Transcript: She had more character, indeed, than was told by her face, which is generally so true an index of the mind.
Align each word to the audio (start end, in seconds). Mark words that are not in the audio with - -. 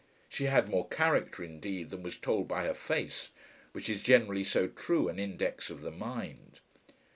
She 0.27 0.45
had 0.45 0.67
more 0.67 0.87
character, 0.87 1.43
indeed, 1.43 1.91
than 1.91 2.01
was 2.01 2.17
told 2.17 2.47
by 2.47 2.63
her 2.65 2.73
face, 2.73 3.29
which 3.71 3.87
is 3.87 4.01
generally 4.01 4.43
so 4.43 4.67
true 4.67 5.07
an 5.07 5.19
index 5.19 5.69
of 5.69 5.81
the 5.81 5.91
mind. 5.91 6.59